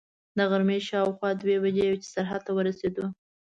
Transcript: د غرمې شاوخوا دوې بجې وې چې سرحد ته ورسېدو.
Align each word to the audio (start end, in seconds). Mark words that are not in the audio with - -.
د 0.37 0.39
غرمې 0.51 0.79
شاوخوا 0.87 1.29
دوې 1.41 1.55
بجې 1.63 1.85
وې 1.89 1.97
چې 2.03 2.07
سرحد 2.13 2.41
ته 2.45 2.51
ورسېدو. 2.55 3.05